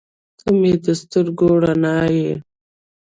•ته 0.39 0.49
مې 0.59 0.73
د 0.83 0.85
سترګو 1.01 1.49
رڼا 1.65 1.97
یې. 2.17 2.31